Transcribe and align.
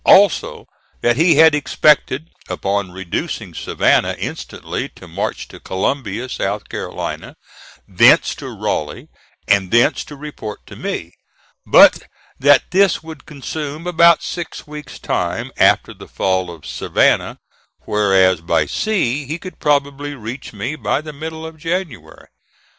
Also 0.07 0.65
that 1.01 1.15
he 1.15 1.35
had 1.35 1.53
expected, 1.53 2.31
upon 2.49 2.89
reducing 2.91 3.53
Savannah, 3.53 4.15
instantly 4.17 4.89
to 4.89 5.07
march 5.07 5.47
to 5.49 5.59
Columbia, 5.59 6.27
South 6.27 6.67
Carolina, 6.69 7.35
thence 7.87 8.33
to 8.33 8.49
Raleigh, 8.49 9.09
and 9.47 9.69
thence 9.69 10.03
to 10.05 10.15
report 10.15 10.65
to 10.65 10.75
me; 10.75 11.13
but 11.67 12.01
that 12.39 12.71
this 12.71 13.03
would 13.03 13.27
consume 13.27 13.85
about 13.85 14.23
six 14.23 14.65
weeks' 14.65 14.97
time 14.97 15.51
after 15.55 15.93
the 15.93 16.07
fall 16.07 16.49
of 16.49 16.65
Savannah, 16.65 17.37
whereas 17.81 18.41
by 18.41 18.65
sea 18.65 19.25
he 19.27 19.37
could 19.37 19.59
probably 19.59 20.15
reach 20.15 20.51
me 20.51 20.75
by 20.75 21.01
the 21.01 21.13
middle 21.13 21.45
of 21.45 21.57
January. 21.59 22.25